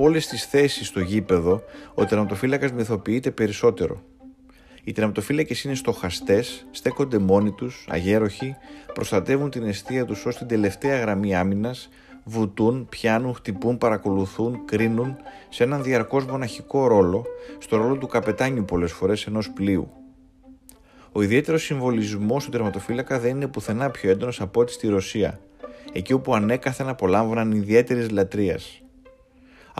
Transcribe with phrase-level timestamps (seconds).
[0.00, 1.62] Από όλες τις θέσεις στο γήπεδο,
[1.94, 4.02] ο τερματοφύλακας μυθοποιείται περισσότερο.
[4.84, 8.56] Οι τερματοφύλακες είναι στοχαστές, στέκονται μόνοι τους, αγέροχοι,
[8.94, 11.88] προστατεύουν την αιστεία τους ως την τελευταία γραμμή άμυνας,
[12.24, 15.16] βουτούν, πιάνουν, χτυπούν, παρακολουθούν, κρίνουν
[15.48, 17.26] σε έναν διαρκώς μοναχικό ρόλο,
[17.58, 19.90] στο ρόλο του καπετάνιου πολλές φορές ενός πλοίου.
[21.12, 25.40] Ο ιδιαίτερος συμβολισμός του τερματοφύλακα δεν είναι πουθενά πιο έντονος από ό,τι στη Ρωσία,
[25.92, 28.82] εκεί όπου ανέκαθεν απολάμβαναν ιδιαίτερης λατρείας.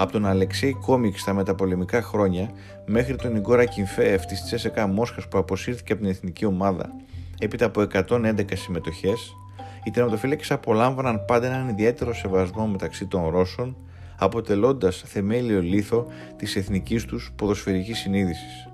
[0.00, 2.50] Από τον Αλεξέη Κόμικ στα μεταπολεμικά χρόνια
[2.86, 6.92] μέχρι τον Ιγκόρα Κιμφέεφ της Τσέσεκα Μόσχας που αποσύρθηκε από την εθνική ομάδα
[7.38, 9.36] έπειτα από 111 συμμετοχές,
[9.84, 13.76] οι τερματοφύλακες απολάμβαναν πάντα έναν ιδιαίτερο σεβασμό μεταξύ των Ρώσων,
[14.16, 18.68] αποτελώντας θεμέλιο λίθο της εθνικής τους ποδοσφαιρικής συνείδησης.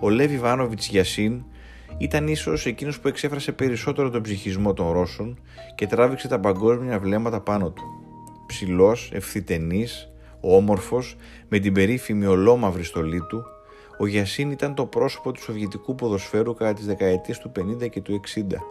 [0.00, 1.44] Ο Λέβι Βάνοβιτς Γιασίν
[1.98, 5.38] ήταν ίσως εκείνος που εξέφρασε περισσότερο τον ψυχισμό των Ρώσων
[5.74, 8.01] και τράβηξε τα παγκόσμια βλέμματα πάνω του.
[8.52, 11.16] Ψηλός, ευθυτενής, όμορφος,
[11.48, 13.44] με την περίφημη ολόμαυρη στολή του,
[13.98, 18.20] ο Γιασίν ήταν το πρόσωπο του σοβιετικού ποδοσφαίρου κατά τις δεκαετίες του 50 και του
[18.34, 18.62] 60.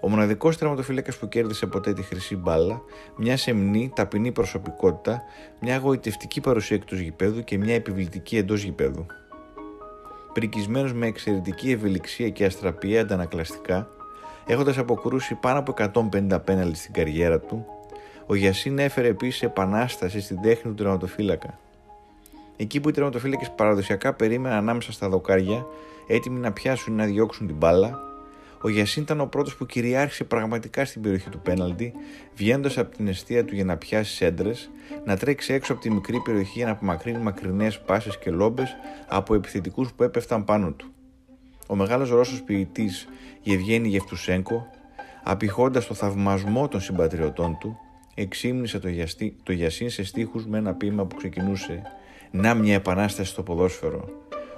[0.00, 2.80] Ο μοναδικός τερματοφύλακας που κέρδισε ποτέ τη χρυσή μπάλα,
[3.16, 5.22] μια σεμνή, ταπεινή προσωπικότητα,
[5.60, 9.06] μια εγωιτευτική παρουσία εκτός γηπέδου και μια επιβλητική εντός γηπέδου
[10.32, 13.88] πρικισμένος με εξαιρετική ευελιξία και αστραπία αντανακλαστικά,
[14.46, 15.74] έχοντας αποκρούσει πάνω από
[16.12, 17.66] 150 πέναλτι στην καριέρα του,
[18.26, 21.58] ο Γιασίν έφερε επίσης επανάσταση στην τέχνη του τερματοφύλακα.
[22.56, 25.66] Εκεί που οι τερματοφύλακες παραδοσιακά περίμεναν ανάμεσα στα δοκάρια,
[26.06, 28.00] έτοιμοι να πιάσουν ή να διώξουν την μπάλα,
[28.60, 31.92] ο Γιασίν ήταν ο πρώτος που κυριάρχησε πραγματικά στην περιοχή του πέναλτι,
[32.34, 34.52] βγαίνοντας από την αιστεία του για να πιάσει σέντρε,
[35.04, 39.34] να τρέξει έξω από τη μικρή περιοχή για να απομακρύνει μακρινές πάσες και λόμπες από
[39.34, 40.86] επιθετικούς που έπεφταν πάνω του.
[41.66, 43.08] Ο μεγάλος Ρώσος ποιητής
[43.42, 44.66] Γευγένη Γευτουσέγκο,
[45.22, 47.78] απηχώντας το θαυμασμό των συμπατριωτών του,
[48.18, 51.82] εξήμνησε το, γιαστή, το Γιασίν σε στίχους με ένα ποίημα που ξεκινούσε
[52.30, 54.08] «Να μια επανάσταση στο ποδόσφαιρο,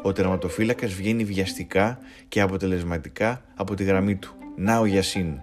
[0.03, 1.99] ο τερματοφύλακας βγαίνει βιαστικά
[2.29, 4.35] και αποτελεσματικά από τη γραμμή του.
[4.57, 5.41] Να ο Γιασίν.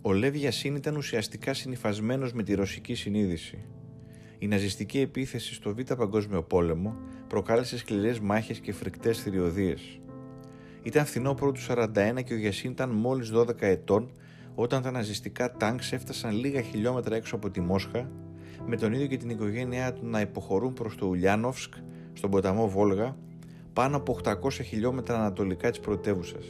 [0.00, 3.58] Ο Λεύ Γιασίν ήταν ουσιαστικά συνυφασμένος με τη ρωσική συνείδηση.
[4.38, 6.96] Η ναζιστική επίθεση στο Β' Παγκόσμιο Πόλεμο
[7.28, 10.00] προκάλεσε σκληρές μάχες και φρικτές θηριωδίες.
[10.84, 14.10] Ήταν φθινόπωρο του 41 και ο Γιασίν ήταν μόλις 12 ετών
[14.54, 18.10] όταν τα ναζιστικά τάγκς έφτασαν λίγα χιλιόμετρα έξω από τη Μόσχα
[18.66, 21.74] με τον ίδιο και την οικογένειά του να υποχωρούν προς το Ουλιάνοφσκ,
[22.12, 23.16] στον ποταμό Βόλγα,
[23.72, 26.44] πάνω από 800 χιλιόμετρα ανατολικά της πρωτεύουσας.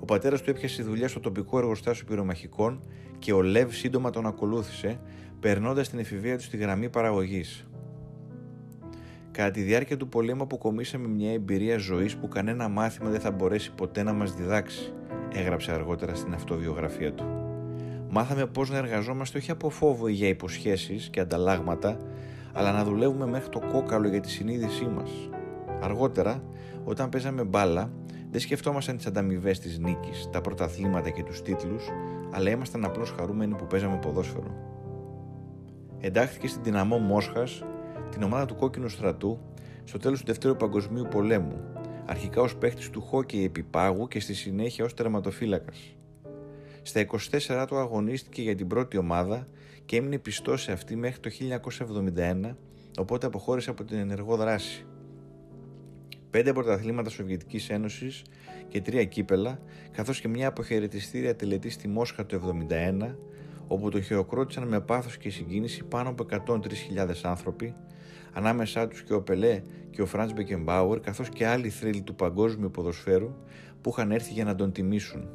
[0.00, 2.80] Ο πατέρας του έπιασε δουλειά στο τοπικό εργοστάσιο πυρομαχικών
[3.18, 5.00] και ο Λεύ σύντομα τον ακολούθησε,
[5.40, 7.66] περνώντας την εφηβεία του στη γραμμή παραγωγής.
[9.38, 13.72] Κατά τη διάρκεια του πολέμου αποκομίσαμε μια εμπειρία ζωής που κανένα μάθημα δεν θα μπορέσει
[13.72, 14.92] ποτέ να μας διδάξει,
[15.32, 17.24] έγραψε αργότερα στην αυτοβιογραφία του.
[18.10, 21.98] Μάθαμε πώς να εργαζόμαστε όχι από φόβο ή για υποσχέσεις και ανταλλάγματα,
[22.52, 25.10] αλλά να δουλεύουμε μέχρι το κόκαλο για τη συνείδησή μας.
[25.80, 26.42] Αργότερα,
[26.84, 27.92] όταν παίζαμε μπάλα,
[28.30, 31.88] δεν σκεφτόμασταν τις ανταμοιβές της νίκης, τα πρωταθλήματα και τους τίτλους,
[32.30, 34.54] αλλά ήμασταν απλώς χαρούμενοι που παίζαμε ποδόσφαιρο.
[36.00, 37.64] Εντάχθηκε στην δυναμό Μόσχας,
[38.10, 39.40] την ομάδα του κόκκινου στρατού,
[39.84, 41.60] στο τέλος του Δευτέρου Παγκοσμίου Πολέμου,
[42.06, 45.96] αρχικά ως παίχτης του χόκκι επιπάγου και στη συνέχεια ως τερματοφύλακας.
[46.82, 49.48] Στα 24 του αγωνίστηκε για την πρώτη ομάδα
[49.84, 51.30] και έμεινε πιστός σε αυτή μέχρι το
[52.50, 52.54] 1971,
[52.98, 54.86] οπότε αποχώρησε από την ενεργό δράση.
[56.30, 58.22] Πέντε πρωταθλήματα Σοβιετικής Ένωσης
[58.68, 59.60] και τρία κύπελα,
[59.92, 63.16] καθώς και μια αποχαιρετιστήρια τελετή στη Μόσχα το 1971,
[63.66, 67.74] όπου το χειροκρότησαν με πάθος και συγκίνηση πάνω από 103.000 άνθρωποι,
[68.38, 72.70] ανάμεσά τους και ο Πελέ και ο Φραντς Μπεκεμπάουερ, καθώς και άλλοι θρύλοι του παγκόσμιου
[72.70, 73.34] ποδοσφαίρου
[73.80, 75.28] που είχαν έρθει για να τον τιμήσουν.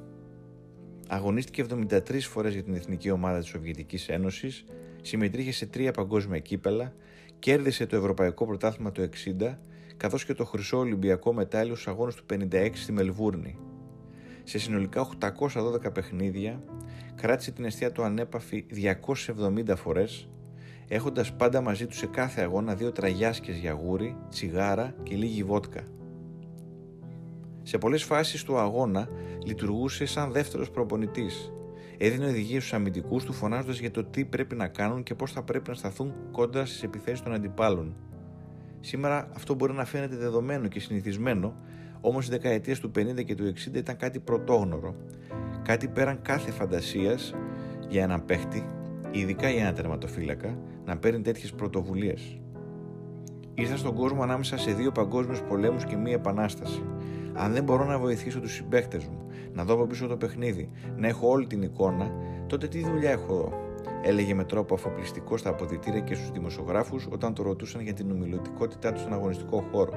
[1.08, 4.66] Αγωνίστηκε 73 φορές για την εθνική ομάδα της Σοβιετικής Ένωσης,
[5.02, 6.94] συμμετείχε σε τρία παγκόσμια κύπελα,
[7.40, 9.58] κέρδισε το Ευρωπαϊκό Πρωτάθλημα το 60,
[9.98, 13.58] καθώς και το Χρυσό Ολυμπιακό μετάλλιο στους αγώνες του 56 στη Μελβούρνη.
[14.44, 16.64] Σε συνολικά 812 παιχνίδια,
[17.16, 20.28] κράτησε την αιστεία του ανέπαφη 270 φορές,
[20.94, 25.82] έχοντας πάντα μαζί του σε κάθε αγώνα δύο τραγιάσκες για γούρι, τσιγάρα και λίγη βότκα.
[27.64, 29.08] Σε πολλές φάσεις του αγώνα
[29.46, 31.52] λειτουργούσε σαν δεύτερος προπονητής.
[31.98, 35.44] Έδινε οδηγίες στους αμυντικούς του φωνάζοντας για το τι πρέπει να κάνουν και πώς θα
[35.44, 37.96] πρέπει να σταθούν κόντρα στις επιθέσεις των αντιπάλων.
[38.80, 41.56] Σήμερα αυτό μπορεί να φαίνεται δεδομένο και συνηθισμένο,
[42.02, 44.96] όμως οι δεκαετίες του 50 και του 60 ήταν κάτι πρωτόγνωρο.
[45.64, 47.34] Κάτι πέραν κάθε φαντασίας
[47.90, 48.73] για έναν παίχτη,
[49.20, 52.38] ειδικά για ένα τερματοφύλακα, να παίρνει τέτοιες πρωτοβουλίες.
[53.54, 56.84] Ήρθα στον κόσμο ανάμεσα σε δύο παγκόσμιους πολέμους και μία επανάσταση
[57.34, 61.08] Αν δεν μπορώ να βοηθήσω τους συμπαίχτε μου, να δω από πίσω το παιχνίδι, να
[61.08, 62.12] έχω όλη την εικόνα,
[62.48, 63.62] τότε τι δουλειά έχω εδώ.
[64.04, 68.92] Έλεγε με τρόπο αφοπλιστικό στα αποδητήρια και στους δημοσιογράφους όταν το ρωτούσαν για την ομιλωτικότητά
[68.92, 69.94] τους στον αγωνιστικό χώρο.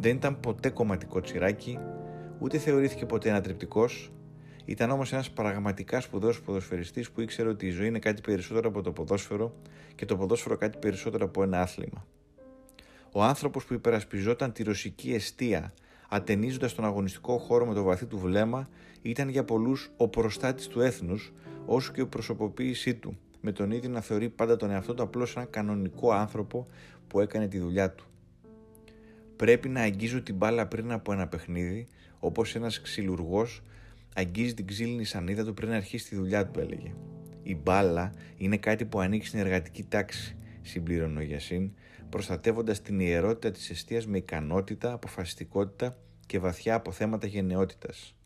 [0.00, 1.78] Δεν ήταν ποτέ κομματικό τσιράκι,
[2.38, 3.88] ούτε θεωρήθηκε ποτέ ανατρεπτικό,
[4.64, 8.82] ήταν όμως ένας πραγματικά σπουδαίος ποδοσφαιριστής που ήξερε ότι η ζωή είναι κάτι περισσότερο από
[8.82, 9.54] το ποδόσφαιρο
[9.94, 12.06] και το ποδόσφαιρο κάτι περισσότερο από ένα άθλημα.
[13.12, 15.74] Ο άνθρωπος που υπερασπιζόταν τη ρωσική αιστεία,
[16.08, 18.68] ατενίζοντας τον αγωνιστικό χώρο με το βαθύ του βλέμμα,
[19.02, 21.32] ήταν για πολλούς ο προστάτης του έθνους,
[21.66, 25.36] όσο και η προσωποποίησή του, με τον ίδιο να θεωρεί πάντα τον εαυτό του απλώς
[25.36, 26.66] ένα κανονικό άνθρωπο
[27.08, 28.06] που έκανε τη δουλειά του.
[29.36, 31.86] Πρέπει να αγγίζω την μπάλα πριν από ένα παιχνίδι,
[32.18, 33.62] όπως ένας ξυλουργός
[34.14, 36.94] αγγίζει την ξύλινη σανίδα του πριν αρχίσει τη δουλειά του, έλεγε.
[37.42, 41.70] Η μπάλα είναι κάτι που ανήκει στην εργατική τάξη, συμπλήρωνε ο Γιασίν,
[42.08, 48.16] προστατεύοντας την ιερότητα της αιστείας με ικανότητα, αποφασιστικότητα και βαθιά αποθέματα γενναιότητας.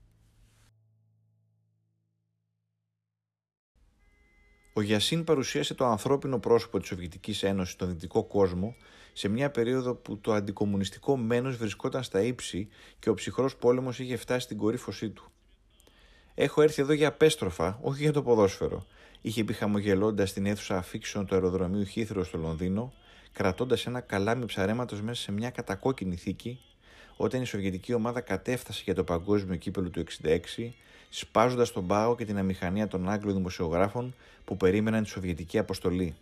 [4.73, 8.77] Ο Γιασίν παρουσίασε το ανθρώπινο πρόσωπο της Σοβιετικής Ένωσης στον δυτικό κόσμο
[9.13, 12.69] σε μια περίοδο που το αντικομουνιστικό μένος βρισκόταν στα ύψη
[12.99, 15.31] και ο ψυχρός πόλεμος είχε φτάσει στην κορύφωσή του.
[16.39, 18.87] Έχω έρθει εδώ για απέστροφα, όχι για το ποδόσφαιρο,
[19.21, 22.93] είχε πει χαμογελώντας στην αίθουσα αφήξεων του αεροδρομίου Χήθρο στο Λονδίνο,
[23.33, 26.61] κρατώντας ένα καλάμι ψαρέματος μέσα σε μια κατακόκκινη θήκη,
[27.17, 30.71] όταν η Σοβιετική ομάδα κατέφτασε για το παγκόσμιο κύπελο του 66,
[31.09, 36.15] σπάζοντας τον πάγο και την αμηχανία των Άγγλων δημοσιογράφων που περίμεναν τη Σοβιετική αποστολή.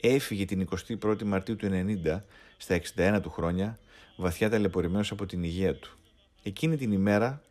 [0.00, 0.68] Έφυγε την
[1.02, 1.68] 21η Μαρτίου του
[2.06, 2.20] 90,
[2.56, 3.78] στα 61 του χρόνια,
[4.16, 5.98] βαθιά ταλαιπωρημένος από την υγεία του.
[6.42, 7.42] Εκείνη την ημέρα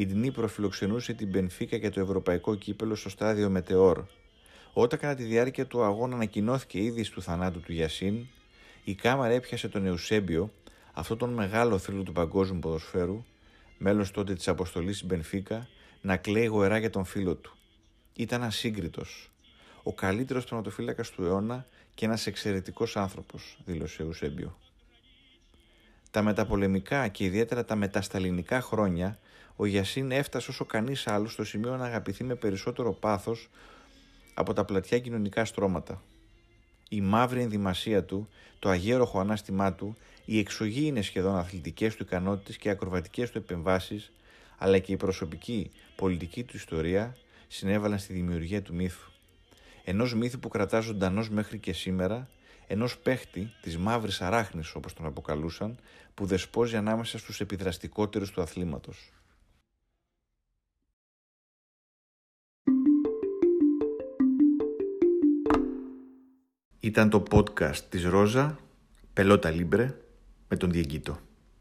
[0.00, 4.04] η Ντνή προφιλοξενούσε την Μπενφίκα για το ευρωπαϊκό κύπελο στο στάδιο Μετεόρ.
[4.72, 8.26] Όταν κατά τη διάρκεια του αγώνα ανακοινώθηκε η είδηση του θανάτου του Γιασίν,
[8.84, 10.52] η κάμερα έπιασε τον Εουσέμπιο,
[10.92, 13.24] αυτόν τον μεγάλο θρύλο του παγκόσμιου ποδοσφαίρου,
[13.78, 15.68] μέλος τότε της αποστολής Μπενφίκα,
[16.00, 17.56] να κλαίει γοερά για τον φίλο του.
[18.16, 19.30] Ήταν ασύγκριτος.
[19.82, 24.58] Ο καλύτερος τερματοφύλακα του αιώνα και ένας εξαιρετικός άνθρωπος, δήλωσε ο Εουσέμπιο.
[26.10, 29.18] Τα μεταπολεμικά και ιδιαίτερα τα μετασταλινικά χρόνια
[29.56, 33.48] ο Γιασίν έφτασε όσο κανείς άλλος στο σημείο να αγαπηθεί με περισσότερο πάθος
[34.34, 36.02] από τα πλατιά κοινωνικά στρώματα.
[36.88, 38.28] Η μαύρη ενδυμασία του,
[38.58, 44.12] το αγέροχο ανάστημά του, οι εξωγήινες σχεδόν αθλητικές του ικανότητες και ακροβατικές του επεμβάσεις,
[44.58, 47.16] αλλά και η προσωπική πολιτική του ιστορία
[47.48, 49.10] συνέβαλαν στη δημιουργία του μύθου.
[49.84, 52.28] Ενός μύθου που κρατά ζωντανός μέχρι και σήμερα,
[52.70, 55.78] ενός παίχτη της μαύρης αράχνης όπως τον αποκαλούσαν,
[56.14, 59.12] που δεσπόζει ανάμεσα στους επιδραστικότερους του αθλήματος.
[66.80, 68.58] Ήταν το podcast της Ρόζα,
[69.12, 69.96] Πελότα Λίμπρε,
[70.48, 71.18] με τον Διεγκύτο.